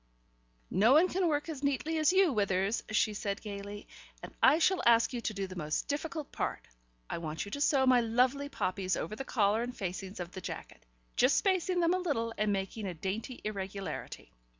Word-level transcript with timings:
"No 0.71 0.93
one 0.93 1.09
can 1.09 1.27
work 1.27 1.47
as 1.47 1.61
neatly 1.61 1.99
as 1.99 2.11
you, 2.11 2.33
Withers," 2.33 2.81
she 2.89 3.13
said 3.13 3.39
gaily, 3.39 3.87
"and 4.23 4.33
I 4.41 4.57
shall 4.57 4.81
ask 4.83 5.13
you 5.13 5.21
to 5.21 5.33
do 5.35 5.45
the 5.45 5.55
most 5.55 5.87
difficult 5.87 6.31
part. 6.31 6.67
I 7.07 7.19
want 7.19 7.45
you 7.45 7.51
to 7.51 7.61
sew 7.61 7.85
my 7.85 8.01
lovely 8.01 8.49
poppies 8.49 8.97
over 8.97 9.15
the 9.15 9.23
collar 9.23 9.61
and 9.61 9.77
facings 9.77 10.19
of 10.19 10.31
the 10.31 10.41
jacket, 10.41 10.87
just 11.17 11.37
spacing 11.37 11.81
them 11.81 11.93
a 11.93 11.99
little 11.99 12.33
and 12.35 12.51
making 12.51 12.87
a 12.87 12.95
dainty 12.95 13.41
irregularity. 13.43 14.31